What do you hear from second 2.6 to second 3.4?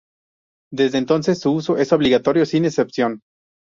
excepción.